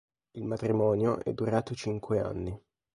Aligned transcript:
Il 0.31 0.45
matrimonio 0.45 1.23
è 1.23 1.31
durato 1.31 1.75
cinque 1.75 2.19
anni. 2.19 2.59